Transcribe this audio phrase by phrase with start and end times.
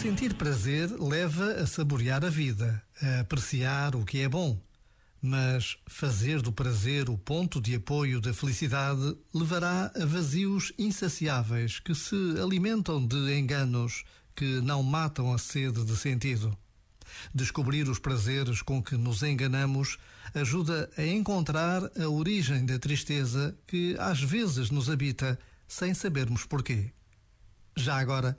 [0.00, 4.56] Sentir prazer leva a saborear a vida, a apreciar o que é bom.
[5.20, 11.96] Mas fazer do prazer o ponto de apoio da felicidade levará a vazios insaciáveis que
[11.96, 14.04] se alimentam de enganos
[14.36, 16.56] que não matam a sede de sentido.
[17.34, 19.98] Descobrir os prazeres com que nos enganamos
[20.32, 25.36] ajuda a encontrar a origem da tristeza que às vezes nos habita
[25.66, 26.92] sem sabermos porquê.
[27.76, 28.38] Já agora,